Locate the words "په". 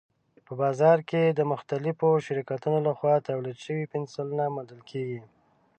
0.45-0.53